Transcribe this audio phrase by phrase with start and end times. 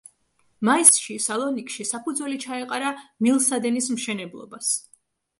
[0.67, 2.93] მაისში სალონიკში საფუძველი ჩაეყარა
[3.27, 4.71] მილსადენის მშენებლობას.